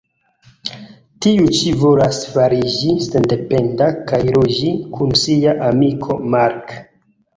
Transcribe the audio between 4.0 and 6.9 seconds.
kaj loĝi kun sia amiko Marc.